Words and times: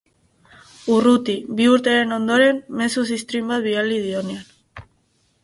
Urruti, 0.95 1.35
bi 1.59 1.67
urteren 1.73 2.15
ondoren, 2.15 2.63
mezu 2.81 3.05
ziztrin 3.11 3.53
bat 3.53 3.65
bidali 3.69 4.01
dionean. 4.09 4.83